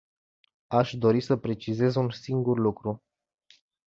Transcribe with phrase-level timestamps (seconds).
[0.67, 3.03] Aș dori să precizez un singur lucru.